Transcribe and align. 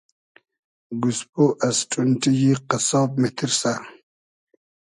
گۉسپۉ 1.01 1.35
از 1.67 1.77
ݖونݖی 1.89 2.31
یی 2.41 2.51
قئسساب 2.69 3.09
میتیرسۂ 3.21 3.73